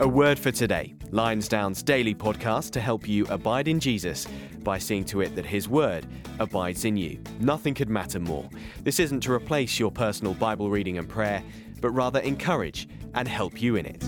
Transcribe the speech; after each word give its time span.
A 0.00 0.08
word 0.08 0.38
for 0.38 0.50
today 0.50 0.94
Lionsdown's 1.10 1.82
daily 1.82 2.14
podcast 2.14 2.72
to 2.72 2.80
help 2.80 3.06
you 3.06 3.26
abide 3.26 3.68
in 3.68 3.78
Jesus 3.78 4.26
by 4.64 4.76
seeing 4.76 5.04
to 5.04 5.20
it 5.20 5.36
that 5.36 5.46
His 5.46 5.68
Word 5.68 6.06
abides 6.40 6.84
in 6.84 6.96
you. 6.96 7.20
Nothing 7.38 7.74
could 7.74 7.88
matter 7.88 8.18
more. 8.18 8.48
This 8.82 8.98
isn't 8.98 9.20
to 9.20 9.32
replace 9.32 9.78
your 9.78 9.92
personal 9.92 10.34
Bible 10.34 10.68
reading 10.68 10.98
and 10.98 11.08
prayer, 11.08 11.44
but 11.80 11.90
rather 11.90 12.18
encourage 12.20 12.88
and 13.14 13.28
help 13.28 13.62
you 13.62 13.76
in 13.76 13.86
it. 13.86 14.02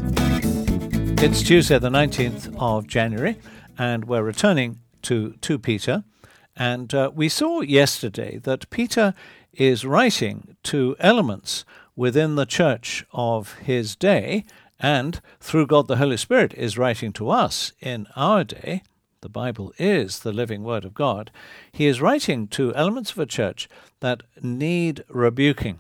It's 1.23 1.43
Tuesday, 1.43 1.79
the 1.79 1.91
19th 1.91 2.57
of 2.59 2.89
January, 2.89 3.39
and 3.79 4.07
we're 4.07 4.25
returning 4.25 4.81
to 5.03 5.35
2 5.41 5.59
Peter. 5.61 6.03
And 6.57 6.93
uh, 6.95 7.13
we 7.15 7.29
saw 7.29 7.61
yesterday 7.61 8.39
that 8.39 8.69
Peter 8.71 9.15
is 9.53 9.85
writing 9.85 10.57
to 10.65 10.97
elements 10.99 11.65
within 11.95 12.35
the 12.35 12.47
church 12.47 13.05
of 13.13 13.55
his 13.59 13.97
day 13.97 14.45
and 14.79 15.21
through 15.41 15.67
God 15.67 15.89
the 15.89 15.97
Holy 15.97 16.17
Spirit 16.17 16.53
is 16.55 16.79
writing 16.79 17.13
to 17.15 17.31
us 17.31 17.73
in 17.81 18.07
our 18.17 18.45
day, 18.45 18.83
the 19.21 19.29
Bible 19.29 19.73
is 19.79 20.21
the 20.21 20.33
living 20.33 20.63
Word 20.63 20.85
of 20.85 20.95
God, 20.95 21.31
he 21.73 21.87
is 21.87 22.01
writing 22.01 22.47
to 22.49 22.75
elements 22.75 23.13
of 23.13 23.19
a 23.19 23.27
church 23.27 23.69
that 24.01 24.23
need 24.43 25.03
rebuking. 25.09 25.79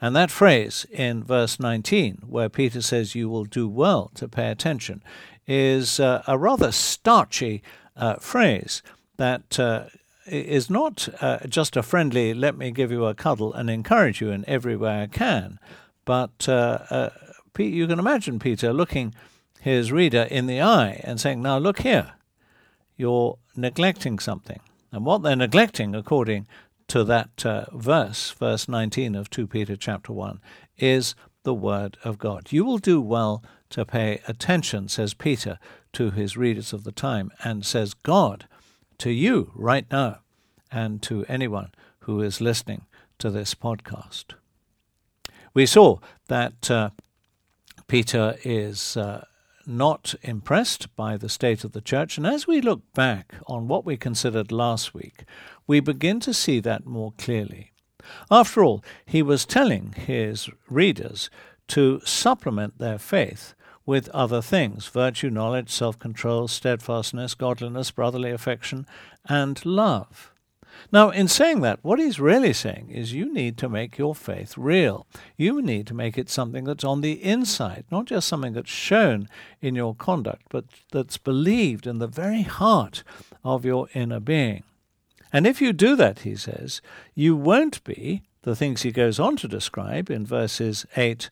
And 0.00 0.14
that 0.14 0.30
phrase 0.30 0.86
in 0.92 1.24
verse 1.24 1.58
19, 1.58 2.22
where 2.26 2.48
Peter 2.48 2.80
says, 2.80 3.14
You 3.14 3.28
will 3.28 3.44
do 3.44 3.68
well 3.68 4.10
to 4.14 4.28
pay 4.28 4.50
attention, 4.50 5.02
is 5.46 5.98
uh, 5.98 6.22
a 6.26 6.38
rather 6.38 6.70
starchy 6.70 7.62
uh, 7.96 8.16
phrase 8.16 8.82
that 9.16 9.58
uh, 9.58 9.86
is 10.26 10.70
not 10.70 11.08
uh, 11.20 11.38
just 11.48 11.76
a 11.76 11.82
friendly, 11.82 12.32
let 12.32 12.56
me 12.56 12.70
give 12.70 12.92
you 12.92 13.06
a 13.06 13.14
cuddle 13.14 13.52
and 13.52 13.68
encourage 13.68 14.20
you 14.20 14.30
in 14.30 14.44
every 14.46 14.76
way 14.76 15.02
I 15.02 15.06
can, 15.06 15.58
but 16.04 16.48
uh, 16.48 17.10
you 17.66 17.86
can 17.86 17.98
imagine 17.98 18.38
Peter 18.38 18.72
looking 18.72 19.14
his 19.60 19.90
reader 19.92 20.22
in 20.22 20.46
the 20.46 20.60
eye 20.60 21.00
and 21.04 21.20
saying, 21.20 21.42
Now 21.42 21.58
look 21.58 21.80
here, 21.80 22.12
you're 22.96 23.38
neglecting 23.56 24.18
something. 24.18 24.60
And 24.92 25.04
what 25.04 25.22
they're 25.22 25.36
neglecting, 25.36 25.94
according 25.94 26.46
to 26.88 27.04
that 27.04 27.44
uh, 27.44 27.66
verse, 27.72 28.30
verse 28.30 28.68
19 28.68 29.14
of 29.14 29.28
2 29.30 29.46
Peter 29.46 29.76
chapter 29.76 30.12
1, 30.12 30.40
is 30.78 31.14
the 31.42 31.54
Word 31.54 31.98
of 32.04 32.18
God. 32.18 32.48
You 32.50 32.64
will 32.64 32.78
do 32.78 33.00
well 33.00 33.42
to 33.70 33.84
pay 33.84 34.20
attention, 34.26 34.88
says 34.88 35.12
Peter 35.12 35.58
to 35.92 36.10
his 36.10 36.36
readers 36.36 36.72
of 36.72 36.84
the 36.84 36.92
time, 36.92 37.30
and 37.44 37.64
says 37.64 37.94
God 37.94 38.46
to 38.98 39.10
you 39.10 39.52
right 39.54 39.86
now 39.90 40.20
and 40.70 41.02
to 41.02 41.24
anyone 41.28 41.72
who 42.00 42.20
is 42.20 42.40
listening 42.40 42.86
to 43.18 43.30
this 43.30 43.54
podcast. 43.54 44.34
We 45.54 45.66
saw 45.66 45.98
that 46.28 46.70
uh, 46.70 46.90
Peter 47.88 48.36
is 48.44 48.96
uh, 48.98 49.24
not 49.66 50.14
impressed 50.22 50.94
by 50.94 51.16
the 51.16 51.28
state 51.28 51.64
of 51.64 51.72
the 51.72 51.80
church. 51.80 52.16
And 52.16 52.26
as 52.26 52.46
we 52.46 52.60
look 52.60 52.80
back 52.92 53.34
on 53.46 53.66
what 53.66 53.84
we 53.84 53.96
considered 53.96 54.52
last 54.52 54.94
week, 54.94 55.24
we 55.66 55.80
begin 55.80 56.20
to 56.20 56.34
see 56.34 56.60
that 56.60 56.86
more 56.86 57.12
clearly. 57.18 57.72
After 58.30 58.62
all, 58.62 58.84
he 59.04 59.22
was 59.22 59.44
telling 59.44 59.92
his 59.92 60.48
readers 60.68 61.30
to 61.68 62.00
supplement 62.04 62.78
their 62.78 62.98
faith 62.98 63.54
with 63.84 64.08
other 64.10 64.42
things 64.42 64.86
virtue, 64.88 65.30
knowledge, 65.30 65.70
self 65.70 65.98
control, 65.98 66.46
steadfastness, 66.46 67.34
godliness, 67.34 67.90
brotherly 67.90 68.30
affection, 68.30 68.86
and 69.26 69.64
love. 69.64 70.30
Now, 70.90 71.10
in 71.10 71.28
saying 71.28 71.60
that, 71.60 71.80
what 71.82 71.98
he's 71.98 72.20
really 72.20 72.52
saying 72.52 72.90
is 72.90 73.12
you 73.12 73.32
need 73.32 73.58
to 73.58 73.68
make 73.68 73.98
your 73.98 74.14
faith 74.14 74.56
real. 74.56 75.06
You 75.36 75.60
need 75.60 75.86
to 75.88 75.94
make 75.94 76.16
it 76.16 76.30
something 76.30 76.64
that's 76.64 76.84
on 76.84 77.00
the 77.00 77.22
inside, 77.22 77.84
not 77.90 78.06
just 78.06 78.28
something 78.28 78.52
that's 78.52 78.70
shown 78.70 79.28
in 79.60 79.74
your 79.74 79.94
conduct, 79.94 80.42
but 80.50 80.64
that's 80.90 81.18
believed 81.18 81.86
in 81.86 81.98
the 81.98 82.06
very 82.06 82.42
heart 82.42 83.02
of 83.44 83.64
your 83.64 83.88
inner 83.94 84.20
being. 84.20 84.62
And 85.32 85.46
if 85.46 85.60
you 85.60 85.72
do 85.72 85.94
that, 85.96 86.20
he 86.20 86.36
says, 86.36 86.80
you 87.14 87.36
won't 87.36 87.84
be 87.84 88.22
the 88.42 88.56
things 88.56 88.82
he 88.82 88.92
goes 88.92 89.20
on 89.20 89.36
to 89.36 89.48
describe 89.48 90.10
in 90.10 90.24
verses 90.24 90.86
8 90.96 91.28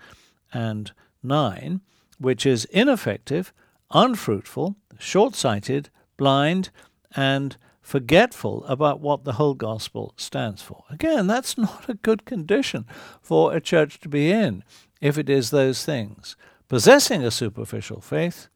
and 0.52 0.92
9, 1.22 1.80
which 2.18 2.44
is 2.44 2.66
ineffective, 2.66 3.52
unfruitful, 3.90 4.76
short 4.98 5.34
sighted, 5.34 5.88
blind, 6.16 6.70
and 7.14 7.56
forgetful 7.86 8.64
about 8.64 8.98
what 8.98 9.22
the 9.22 9.34
whole 9.34 9.54
gospel 9.54 10.12
stands 10.16 10.60
for. 10.60 10.82
Again, 10.90 11.28
that's 11.28 11.56
not 11.68 11.88
a 11.88 11.94
good 11.94 12.24
condition 12.24 12.84
for 13.22 13.54
a 13.54 13.60
church 13.60 14.00
to 14.00 14.08
be 14.08 14.32
in 14.32 14.64
if 15.00 15.16
it 15.16 15.30
is 15.30 15.50
those 15.50 15.84
things 15.84 16.36
possessing 16.68 17.22
a 17.22 17.30
superficial 17.30 18.00
faith 18.00 18.48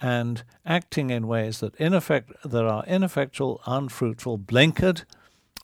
and 0.00 0.42
acting 0.66 1.10
in 1.10 1.28
ways 1.28 1.60
that, 1.60 1.76
ineffect- 1.78 2.34
that 2.44 2.64
are 2.64 2.84
ineffectual, 2.86 3.60
unfruitful, 3.66 4.36
blinkered, 4.36 5.04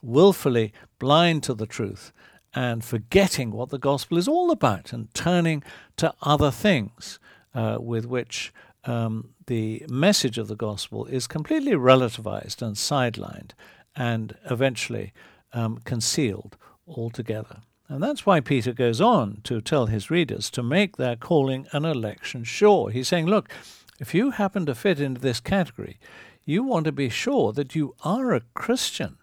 willfully 0.01 0.73
blind 1.01 1.43
to 1.43 1.55
the 1.55 1.67
truth, 1.67 2.13
and 2.55 2.85
forgetting 2.85 3.51
what 3.51 3.71
the 3.71 3.81
gospel 3.81 4.17
is 4.17 4.29
all 4.29 4.53
about 4.53 4.93
and 4.93 5.13
turning 5.13 5.61
to 5.97 6.15
other 6.23 6.53
things 6.53 7.19
uh, 7.53 7.79
with 7.81 8.07
which 8.07 8.53
um, 8.89 9.35
the 9.47 9.85
message 9.89 10.39
of 10.39 10.49
the 10.49 10.57
gospel 10.57 11.07
is 11.07 11.27
completely 11.27 11.73
relativized 11.73 12.63
and 12.63 12.77
sidelined 12.77 13.51
and 13.95 14.37
eventually 14.51 15.13
um, 15.53 15.79
concealed 15.85 16.57
altogether. 16.87 17.59
And 17.89 18.03
that's 18.03 18.27
why 18.27 18.41
Peter 18.41 18.73
goes 18.73 19.01
on 19.01 19.41
to 19.45 19.61
tell 19.61 19.87
his 19.87 20.11
readers 20.11 20.51
to 20.51 20.63
make 20.63 20.97
their 20.97 21.17
calling 21.17 21.67
and 21.73 21.85
election 21.85 22.45
sure. 22.45 22.91
He's 22.91 23.09
saying, 23.09 23.27
look, 23.27 23.51
if 23.99 24.15
you 24.15 24.31
happen 24.33 24.67
to 24.67 24.75
fit 24.75 25.01
into 25.01 25.21
this 25.21 25.41
category, 25.41 25.99
you 26.45 26.63
want 26.63 26.85
to 26.87 26.93
be 26.93 27.09
sure 27.09 27.53
that 27.53 27.75
you 27.75 27.95
are 28.05 28.35
a 28.35 28.43
Christian. 28.55 29.19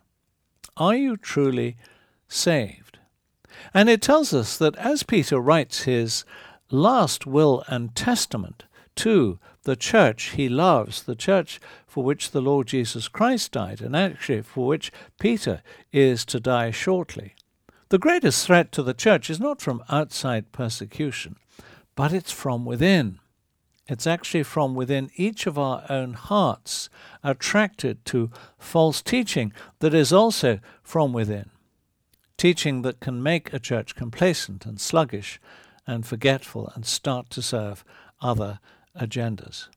Are 0.77 0.95
you 0.95 1.17
truly 1.17 1.77
saved? 2.27 2.99
And 3.73 3.89
it 3.89 4.01
tells 4.01 4.33
us 4.33 4.57
that 4.57 4.75
as 4.75 5.03
Peter 5.03 5.39
writes 5.39 5.83
his 5.83 6.25
last 6.69 7.25
will 7.25 7.63
and 7.67 7.95
testament 7.95 8.65
to 8.95 9.39
the 9.63 9.75
church 9.75 10.31
he 10.31 10.47
loves, 10.47 11.03
the 11.03 11.16
church 11.16 11.59
for 11.88 12.03
which 12.03 12.31
the 12.31 12.41
Lord 12.41 12.67
Jesus 12.67 13.07
Christ 13.07 13.51
died, 13.51 13.81
and 13.81 13.95
actually 13.95 14.41
for 14.41 14.67
which 14.67 14.91
Peter 15.19 15.61
is 15.91 16.25
to 16.25 16.39
die 16.39 16.72
shortly. 16.72 17.35
The 17.89 18.00
greatest 18.00 18.45
threat 18.45 18.72
to 18.73 18.83
the 18.83 18.94
church 18.94 19.29
is 19.29 19.39
not 19.39 19.61
from 19.61 19.83
outside 19.89 20.51
persecution, 20.51 21.35
but 21.95 22.13
it's 22.13 22.31
from 22.31 22.66
within. 22.66 23.19
It's 23.88 24.07
actually 24.07 24.44
from 24.44 24.73
within 24.73 25.12
each 25.16 25.45
of 25.45 25.59
our 25.59 25.85
own 25.89 26.13
hearts, 26.13 26.89
attracted 27.23 28.03
to 28.06 28.31
false 28.57 29.01
teaching 29.01 29.53
that 29.79 29.94
is 29.94 30.12
also 30.12 30.59
from 30.81 31.13
within. 31.13 31.51
Teaching 32.38 32.81
that 32.81 33.00
can 33.00 33.22
make 33.22 33.53
a 33.53 33.59
church 33.59 33.95
complacent 33.95 34.66
and 34.66 34.81
sluggish 34.81 35.39
and 35.85 36.06
forgetful 36.06 36.72
and 36.73 36.85
start 36.85 37.29
to 37.29 37.41
serve 37.41 37.85
other 38.22 38.59
agendas. 39.00 39.67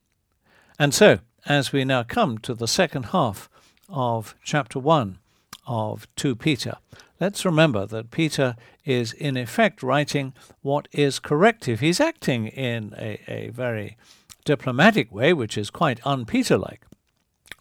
And 0.79 0.95
so, 0.95 1.19
as 1.47 1.73
we 1.73 1.84
now 1.84 2.03
come 2.03 2.39
to 2.39 2.55
the 2.55 2.69
second 2.69 3.06
half 3.06 3.49
of 3.89 4.34
chapter 4.43 4.79
1 4.79 5.19
of 5.67 6.06
2 6.17 6.37
Peter, 6.37 6.77
let's 7.21 7.45
remember 7.45 7.87
that 7.87 8.11
Peter 8.11 8.56
is 8.84 9.12
in 9.12 9.37
effect 9.37 9.83
writing 9.83 10.34
what 10.62 10.89
is 10.93 11.19
corrective. 11.19 11.81
He's 11.81 12.01
acting 12.01 12.49
in 12.49 12.95
a, 12.97 13.21
a 13.29 13.49
very 13.51 13.97
diplomatic 14.45 15.12
way, 15.12 15.33
which 15.33 15.59
is 15.59 15.71
quite 15.71 16.05
un 16.06 16.25
Peter 16.25 16.56
like. 16.56 16.83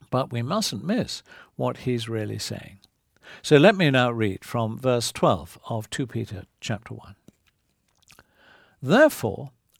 But 0.09 0.31
we 0.31 0.41
mustn't 0.41 0.85
miss 0.85 1.21
what 1.55 1.77
he's 1.77 2.07
really 2.07 2.39
saying. 2.39 2.79
So 3.41 3.57
let 3.57 3.75
me 3.75 3.89
now 3.89 4.11
read 4.11 4.45
from 4.45 4.77
verse 4.77 5.11
12 5.11 5.59
of 5.69 5.89
2 5.89 6.07
Peter 6.07 6.43
chapter 6.61 6.93
1. 6.93 7.15
Therefore, 8.81 9.51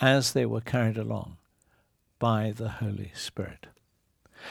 as 0.00 0.32
they 0.32 0.46
were 0.46 0.60
carried 0.60 0.98
along 0.98 1.36
by 2.18 2.52
the 2.54 2.68
Holy 2.68 3.12
Spirit. 3.14 3.66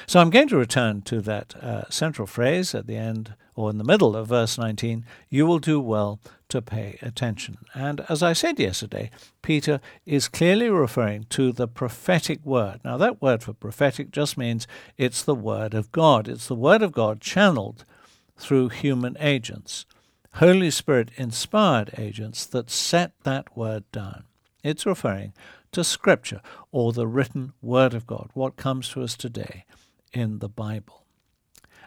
So 0.07 0.19
I'm 0.19 0.29
going 0.29 0.47
to 0.49 0.57
return 0.57 1.01
to 1.03 1.21
that 1.21 1.55
uh, 1.61 1.89
central 1.89 2.27
phrase 2.27 2.73
at 2.75 2.87
the 2.87 2.97
end 2.97 3.35
or 3.55 3.69
in 3.69 3.77
the 3.77 3.83
middle 3.83 4.15
of 4.15 4.27
verse 4.27 4.57
19 4.57 5.05
you 5.29 5.45
will 5.45 5.59
do 5.59 5.79
well 5.79 6.19
to 6.49 6.61
pay 6.61 6.97
attention. 7.01 7.57
And 7.73 8.01
as 8.09 8.21
I 8.21 8.33
said 8.33 8.59
yesterday, 8.59 9.09
Peter 9.41 9.79
is 10.05 10.27
clearly 10.27 10.69
referring 10.69 11.25
to 11.29 11.51
the 11.51 11.67
prophetic 11.67 12.45
word. 12.45 12.81
Now, 12.83 12.97
that 12.97 13.21
word 13.21 13.43
for 13.43 13.53
prophetic 13.53 14.11
just 14.11 14.37
means 14.37 14.67
it's 14.97 15.23
the 15.23 15.35
word 15.35 15.73
of 15.73 15.91
God, 15.91 16.27
it's 16.27 16.47
the 16.47 16.55
word 16.55 16.81
of 16.81 16.91
God 16.91 17.21
channeled 17.21 17.85
through 18.37 18.69
human 18.69 19.15
agents, 19.19 19.85
Holy 20.33 20.69
Spirit 20.69 21.11
inspired 21.15 21.91
agents 21.97 22.45
that 22.47 22.69
set 22.69 23.13
that 23.23 23.55
word 23.55 23.89
down. 23.91 24.25
It's 24.65 24.87
referring 24.87 25.33
to 25.73 25.83
Scripture 25.83 26.41
or 26.71 26.91
the 26.91 27.05
written 27.05 27.53
Word 27.61 27.93
of 27.93 28.07
God, 28.07 28.31
what 28.33 28.55
comes 28.55 28.89
to 28.89 29.03
us 29.03 29.15
today 29.15 29.63
in 30.11 30.39
the 30.39 30.49
Bible. 30.49 31.05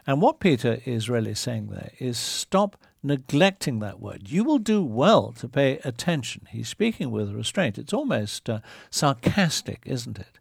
And 0.07 0.21
what 0.21 0.39
Peter 0.39 0.79
is 0.85 1.09
really 1.09 1.35
saying 1.35 1.67
there 1.67 1.91
is 1.99 2.17
stop 2.17 2.77
neglecting 3.03 3.79
that 3.79 3.99
word. 3.99 4.29
You 4.29 4.45
will 4.45 4.59
do 4.59 4.81
well 4.81 5.33
to 5.33 5.49
pay 5.49 5.79
attention. 5.83 6.47
He's 6.51 6.69
speaking 6.69 7.11
with 7.11 7.35
restraint. 7.35 7.77
It's 7.77 7.91
almost 7.91 8.49
uh, 8.49 8.61
sarcastic, 8.89 9.81
isn't 9.85 10.17
it? 10.17 10.39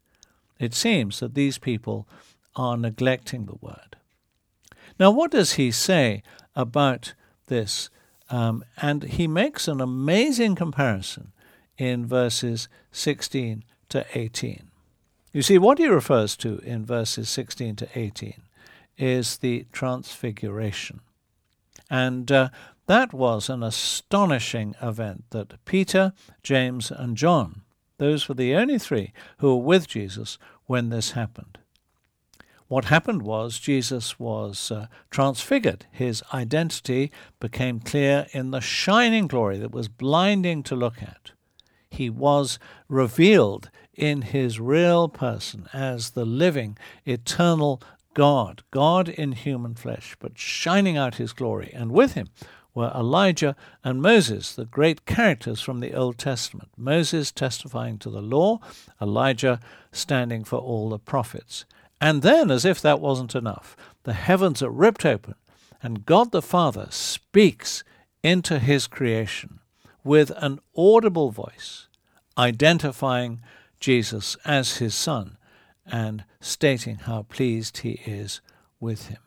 It 0.61 0.75
seems 0.75 1.19
that 1.19 1.35
these 1.35 1.58
people 1.58 2.06
are 2.55 2.76
neglecting 2.76 3.46
the 3.46 3.58
word. 3.61 3.96
Now, 5.00 5.11
what 5.11 5.32
does 5.32 5.55
he 5.55 5.73
say 5.73 6.23
about 6.55 7.14
this? 7.49 7.90
Um, 8.31 8.64
and 8.81 9.02
he 9.02 9.26
makes 9.26 9.67
an 9.67 9.81
amazing 9.81 10.55
comparison 10.55 11.32
in 11.79 12.05
verses 12.07 12.69
16 12.93 13.65
to 13.89 14.05
18. 14.15 14.71
You 15.33 15.43
see, 15.43 15.59
what 15.59 15.79
he 15.79 15.87
refers 15.87 16.37
to 16.39 16.59
in 16.59 16.85
verses 16.85 17.29
16 17.29 17.77
to 17.77 17.89
18 17.95 18.35
is 18.97 19.39
the 19.39 19.67
Transfiguration. 19.73 21.01
And 21.89 22.31
uh, 22.31 22.49
that 22.87 23.13
was 23.13 23.49
an 23.49 23.63
astonishing 23.63 24.75
event 24.83 25.25
that 25.31 25.65
Peter, 25.65 26.13
James, 26.43 26.91
and 26.91 27.17
John, 27.17 27.63
those 27.99 28.29
were 28.29 28.35
the 28.35 28.55
only 28.55 28.79
three 28.79 29.13
who 29.39 29.57
were 29.57 29.63
with 29.63 29.89
Jesus 29.89 30.39
when 30.67 30.89
this 30.89 31.13
happened. 31.13 31.59
What 32.69 32.87
happened 32.87 33.23
was 33.23 33.59
Jesus 33.59 34.19
was 34.19 34.71
uh, 34.71 34.89
transfigured. 35.11 35.87
His 35.91 36.23
identity 36.35 37.11
became 37.41 37.81
clear 37.81 38.27
in 38.33 38.51
the 38.51 38.61
shining 38.61 39.27
glory 39.27 39.57
that 39.59 39.73
was 39.73 39.89
blinding 39.89 40.63
to 40.65 40.77
look 40.77 41.03
at. 41.03 41.33
He 41.99 42.09
was 42.09 42.61
revealed 42.89 43.71
in 43.93 44.23
his 44.23 44.61
real 44.61 45.09
person 45.09 45.69
as 45.73 46.11
the 46.11 46.25
living, 46.25 46.79
eternal 47.05 47.83
God, 48.15 48.62
God 48.71 49.09
in 49.09 49.33
human 49.33 49.75
flesh, 49.75 50.17
but 50.21 50.39
shining 50.39 50.97
out 50.97 51.17
his 51.17 51.33
glory. 51.33 51.73
And 51.75 51.91
with 51.91 52.12
him 52.12 52.29
were 52.73 52.93
Elijah 52.95 53.56
and 53.83 54.00
Moses, 54.00 54.55
the 54.55 54.65
great 54.65 55.06
characters 55.06 55.61
from 55.61 55.81
the 55.81 55.93
Old 55.93 56.19
Testament. 56.19 56.69
Moses 56.77 57.33
testifying 57.33 57.99
to 57.99 58.11
the 58.11 58.23
law, 58.23 58.61
Elijah 59.03 59.59
standing 59.91 60.45
for 60.45 60.59
all 60.61 60.91
the 60.91 61.00
prophets. 61.00 61.65
And 62.00 62.23
then, 62.23 62.49
as 62.49 62.65
if 62.65 62.81
that 62.81 63.00
wasn't 63.00 63.35
enough, 63.35 63.77
the 64.05 64.12
heavens 64.12 64.62
are 64.62 64.71
ripped 64.71 65.05
open, 65.05 65.35
and 65.83 66.06
God 66.06 66.31
the 66.31 66.43
Father 66.43 66.87
speaks 66.91 67.83
into 68.23 68.61
his 68.61 68.87
creation 68.87 69.59
with 70.05 70.31
an 70.37 70.59
audible 70.77 71.31
voice, 71.31 71.88
identifying 72.38 73.40
Jesus 73.81 74.37
as 74.44 74.76
his 74.76 74.94
Son 74.94 75.37
and 75.87 76.25
stating 76.40 76.96
how 76.96 77.23
pleased 77.23 77.79
he 77.79 78.00
is 78.06 78.40
with 78.81 79.08
him. 79.08 79.19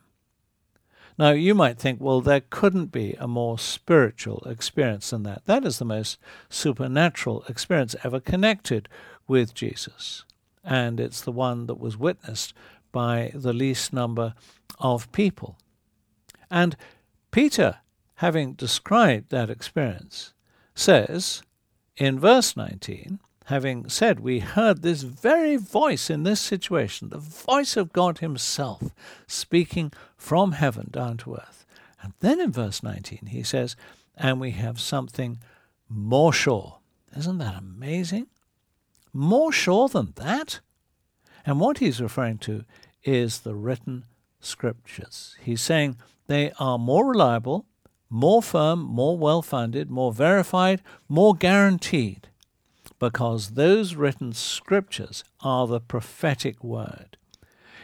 Now, 1.18 1.32
you 1.32 1.54
might 1.54 1.78
think, 1.78 2.00
well, 2.00 2.20
there 2.20 2.40
couldn't 2.40 2.86
be 2.86 3.14
a 3.18 3.28
more 3.28 3.58
spiritual 3.58 4.42
experience 4.46 5.10
than 5.10 5.24
that. 5.24 5.44
That 5.44 5.64
is 5.64 5.78
the 5.78 5.84
most 5.84 6.18
supernatural 6.48 7.44
experience 7.48 7.94
ever 8.02 8.18
connected 8.18 8.88
with 9.28 9.54
Jesus. 9.54 10.24
And 10.64 10.98
it's 10.98 11.20
the 11.20 11.32
one 11.32 11.66
that 11.66 11.78
was 11.78 11.98
witnessed 11.98 12.54
by 12.92 13.30
the 13.34 13.52
least 13.52 13.92
number 13.92 14.34
of 14.78 15.10
people. 15.12 15.58
And 16.50 16.76
Peter, 17.30 17.78
having 18.16 18.54
described 18.54 19.30
that 19.30 19.50
experience, 19.50 20.32
says 20.74 21.42
in 21.96 22.18
verse 22.18 22.56
19, 22.56 23.20
having 23.46 23.88
said, 23.88 24.20
We 24.20 24.40
heard 24.40 24.82
this 24.82 25.02
very 25.02 25.56
voice 25.56 26.10
in 26.10 26.22
this 26.22 26.40
situation, 26.40 27.08
the 27.08 27.18
voice 27.18 27.76
of 27.76 27.92
God 27.92 28.18
Himself 28.18 28.82
speaking 29.26 29.92
from 30.16 30.52
heaven 30.52 30.88
down 30.90 31.16
to 31.18 31.34
earth. 31.34 31.66
And 32.00 32.14
then 32.20 32.40
in 32.40 32.52
verse 32.52 32.82
19, 32.82 33.26
he 33.26 33.42
says, 33.42 33.76
And 34.16 34.40
we 34.40 34.52
have 34.52 34.80
something 34.80 35.38
more 35.88 36.32
sure. 36.32 36.78
Isn't 37.16 37.38
that 37.38 37.58
amazing? 37.58 38.28
More 39.12 39.52
sure 39.52 39.88
than 39.88 40.12
that? 40.16 40.60
And 41.44 41.60
what 41.60 41.78
he's 41.78 42.00
referring 42.00 42.38
to 42.38 42.64
is 43.04 43.40
the 43.40 43.54
written 43.54 44.04
scriptures. 44.40 45.36
He's 45.40 45.60
saying 45.60 45.96
they 46.26 46.52
are 46.58 46.78
more 46.78 47.06
reliable, 47.10 47.66
more 48.12 48.42
firm, 48.42 48.80
more 48.80 49.16
well 49.16 49.42
founded, 49.42 49.90
more 49.90 50.12
verified, 50.12 50.82
more 51.08 51.34
guaranteed 51.34 52.28
because 52.98 53.50
those 53.50 53.96
written 53.96 54.32
scriptures 54.32 55.24
are 55.40 55.66
the 55.66 55.80
prophetic 55.80 56.62
word. 56.62 57.16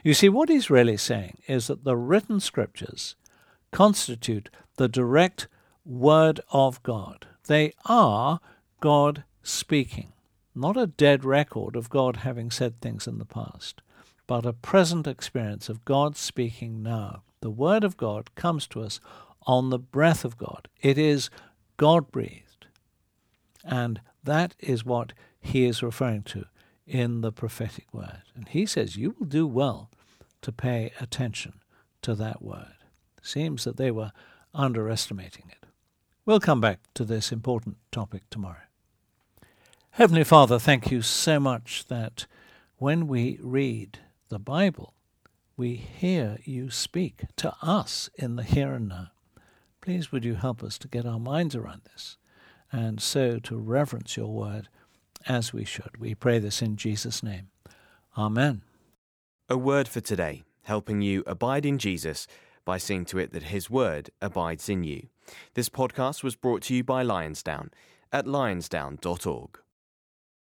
You 0.04 0.14
see, 0.14 0.28
what 0.28 0.49
he's 0.49 0.70
really 0.70 0.97
saying 0.97 1.38
is 1.49 1.66
that 1.66 1.82
the 1.82 1.97
written 1.97 2.40
scriptures 2.40 3.16
constitute 3.73 4.50
the 4.76 4.87
direct 4.87 5.49
word 5.85 6.40
of 6.52 6.80
God. 6.82 7.26
They 7.47 7.73
are 7.87 8.38
God 8.80 9.25
speaking, 9.42 10.12
not 10.54 10.76
a 10.76 10.87
dead 10.87 11.25
record 11.25 11.75
of 11.75 11.90
God 11.90 12.18
having 12.18 12.50
said 12.50 12.80
things 12.80 13.06
in 13.06 13.18
the 13.18 13.25
past, 13.25 13.80
but 14.26 14.47
a 14.47 14.52
present 14.52 15.06
experience 15.06 15.68
of 15.68 15.85
God 15.85 16.16
speaking 16.16 16.82
now. 16.82 17.23
The 17.40 17.50
word 17.50 17.82
of 17.82 17.97
God 17.97 18.35
comes 18.35 18.66
to 18.68 18.82
us 18.82 19.00
on 19.49 19.71
the 19.71 19.78
breath 19.78 20.25
of 20.25 20.37
God. 20.37 20.69
It 20.81 20.99
is 20.99 21.31
God 21.78 22.12
breathed. 22.12 22.67
And 23.64 24.00
that 24.23 24.55
is 24.61 24.85
what 24.85 25.14
he 25.40 25.64
is 25.64 25.83
referring 25.83 26.23
to 26.25 26.45
in 26.87 27.23
the 27.23 27.33
prophetic 27.33 27.93
word. 27.93 28.23
And 28.37 28.47
he 28.49 28.67
says, 28.67 28.97
You 28.97 29.17
will 29.19 29.26
do 29.26 29.47
well 29.47 29.90
to 30.43 30.52
pay 30.52 30.93
attention 31.00 31.61
to 32.02 32.14
that 32.14 32.43
word. 32.43 32.76
Seems 33.23 33.64
that 33.64 33.78
they 33.78 33.90
were 33.90 34.12
underestimating 34.55 35.47
it. 35.49 35.67
We'll 36.25 36.40
come 36.40 36.61
back 36.61 36.81
to 36.95 37.05
this 37.05 37.33
important 37.33 37.76
topic 37.90 38.23
tomorrow. 38.31 38.69
Heavenly 39.93 40.25
Father, 40.25 40.59
thank 40.59 40.90
you 40.90 41.02
so 41.02 41.40
much 41.40 41.87
that 41.88 42.26
when 42.76 43.09
we 43.09 43.38
read 43.43 43.99
the 44.28 44.38
Bible, 44.38 44.95
we 45.57 45.75
hear 45.75 46.38
you 46.45 46.71
speak 46.71 47.23
to 47.37 47.55
us 47.62 48.09
in 48.14 48.37
the 48.37 48.45
here 48.45 48.75
and 48.75 48.88
now. 48.88 49.09
Please 49.88 50.12
would 50.12 50.23
you 50.23 50.35
help 50.35 50.62
us 50.62 50.76
to 50.76 50.87
get 50.87 51.07
our 51.07 51.18
minds 51.18 51.57
around 51.57 51.80
this 51.85 52.18
and 52.71 53.00
so 53.00 53.38
to 53.38 53.57
reverence 53.57 54.18
your 54.18 54.30
word 54.30 54.68
as 55.26 55.54
we 55.54 55.64
should. 55.64 55.97
We 55.99 56.14
pray 56.14 56.38
this 56.38 56.61
in 56.61 56.76
Jesus' 56.76 57.23
name. 57.23 57.49
Amen. 58.14 58.61
A 59.49 59.57
word 59.57 59.88
for 59.88 60.02
today, 60.02 60.42
helping 60.64 61.00
you 61.00 61.25
abide 61.26 61.64
in 61.64 61.78
Jesus 61.78 62.26
by 62.66 62.76
seeing 62.76 63.07
to 63.07 63.18
it 63.18 63.33
that 63.33 63.45
his 63.45 63.71
word 63.71 64.11
abides 64.21 64.68
in 64.68 64.85
you. 64.85 65.09
This 65.54 65.71
podcast 65.71 66.23
was 66.23 66.37
brought 66.37 66.61
to 66.64 66.75
you 66.75 66.85
by 66.85 67.02
Lionsdown 67.02 67.71
at 68.12 68.26
lionsdown.org. 68.26 69.59